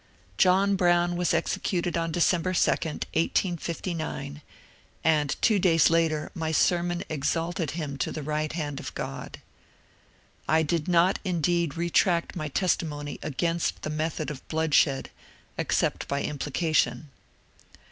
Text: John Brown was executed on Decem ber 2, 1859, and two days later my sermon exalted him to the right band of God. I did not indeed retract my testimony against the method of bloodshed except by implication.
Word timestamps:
John 0.39 0.75
Brown 0.75 1.15
was 1.15 1.31
executed 1.31 1.95
on 1.95 2.11
Decem 2.11 2.41
ber 2.41 2.55
2, 2.55 2.69
1859, 2.71 4.41
and 5.03 5.35
two 5.43 5.59
days 5.59 5.91
later 5.91 6.31
my 6.33 6.51
sermon 6.51 7.03
exalted 7.07 7.69
him 7.77 7.99
to 7.99 8.11
the 8.11 8.23
right 8.23 8.51
band 8.51 8.79
of 8.79 8.95
God. 8.95 9.39
I 10.47 10.63
did 10.63 10.87
not 10.87 11.19
indeed 11.23 11.77
retract 11.77 12.35
my 12.35 12.47
testimony 12.47 13.19
against 13.21 13.83
the 13.83 13.91
method 13.91 14.31
of 14.31 14.47
bloodshed 14.47 15.11
except 15.55 16.07
by 16.07 16.23
implication. 16.23 17.11